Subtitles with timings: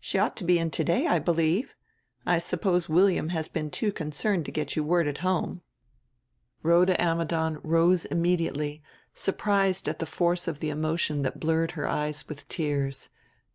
[0.00, 1.74] She ought to be into day, I believe.
[2.24, 5.60] I suppose William has been too concerned to get you word at home."
[6.62, 12.26] Rhoda Ammidon rose immediately, surprised at the force of the emotion that blurred her eyes
[12.26, 13.10] with tears.